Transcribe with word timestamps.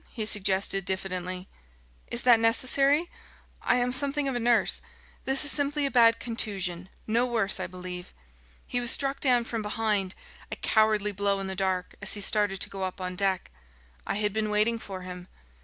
he 0.09 0.25
suggested 0.25 0.83
diffidently. 0.83 1.47
"Is 2.07 2.23
that 2.23 2.39
necessary? 2.39 3.07
I 3.61 3.75
am 3.75 3.93
something 3.93 4.27
of 4.27 4.33
a 4.33 4.39
nurse. 4.39 4.81
This 5.25 5.45
is 5.45 5.51
simply 5.51 5.85
a 5.85 5.91
bad 5.91 6.19
contusion 6.19 6.89
no 7.05 7.27
worse, 7.27 7.59
I 7.59 7.67
believe. 7.67 8.11
He 8.65 8.81
was 8.81 8.89
struck 8.89 9.19
down 9.19 9.43
from 9.43 9.61
behind, 9.61 10.15
a 10.51 10.55
cowardly 10.55 11.11
blow 11.11 11.39
in 11.39 11.45
the 11.45 11.55
dark, 11.55 11.93
as 12.01 12.15
he 12.15 12.21
started 12.21 12.59
to 12.61 12.69
go 12.71 12.81
up 12.81 12.99
on 12.99 13.15
deck. 13.15 13.51
I 14.07 14.15
had 14.15 14.33
been 14.33 14.49
waiting 14.49 14.79
for 14.79 15.03
him. 15.03 15.27